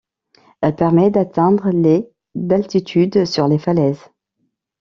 [0.61, 4.01] Elle permet d’atteindre les d’altitude sur les falaises.